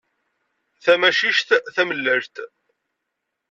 Tamcict 0.83 1.49
tamellalt. 1.73 2.35